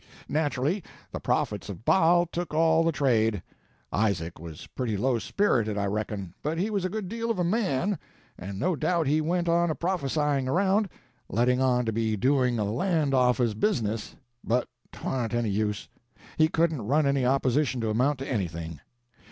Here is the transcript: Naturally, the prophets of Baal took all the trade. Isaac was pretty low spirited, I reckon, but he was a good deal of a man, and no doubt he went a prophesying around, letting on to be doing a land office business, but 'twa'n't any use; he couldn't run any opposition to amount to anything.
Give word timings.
Naturally, 0.27 0.83
the 1.11 1.19
prophets 1.19 1.69
of 1.69 1.85
Baal 1.85 2.25
took 2.25 2.55
all 2.55 2.83
the 2.83 2.91
trade. 2.91 3.43
Isaac 3.93 4.39
was 4.39 4.65
pretty 4.65 4.97
low 4.97 5.19
spirited, 5.19 5.77
I 5.77 5.85
reckon, 5.85 6.33
but 6.41 6.57
he 6.57 6.71
was 6.71 6.83
a 6.83 6.89
good 6.89 7.07
deal 7.07 7.29
of 7.29 7.37
a 7.37 7.43
man, 7.43 7.99
and 8.35 8.57
no 8.59 8.75
doubt 8.75 9.05
he 9.05 9.21
went 9.21 9.47
a 9.47 9.75
prophesying 9.79 10.47
around, 10.47 10.89
letting 11.29 11.61
on 11.61 11.85
to 11.85 11.93
be 11.93 12.15
doing 12.17 12.57
a 12.57 12.63
land 12.65 13.13
office 13.13 13.53
business, 13.53 14.15
but 14.43 14.67
'twa'n't 14.91 15.35
any 15.35 15.51
use; 15.51 15.87
he 16.35 16.47
couldn't 16.47 16.81
run 16.87 17.05
any 17.05 17.23
opposition 17.23 17.79
to 17.81 17.91
amount 17.91 18.17
to 18.17 18.27
anything. 18.27 18.79